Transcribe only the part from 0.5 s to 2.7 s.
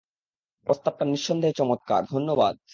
প্রস্তাবটা নিঃসন্দেহে চমৎকার, ধন্যবাদ!